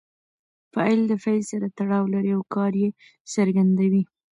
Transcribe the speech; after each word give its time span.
فاعل 0.73 0.99
د 1.07 1.13
فعل 1.23 1.41
سره 1.51 1.67
تړاو 1.77 2.05
لري 2.13 2.31
او 2.37 2.41
کار 2.55 2.71
ئې 2.81 2.87
څرګندوي. 3.33 4.03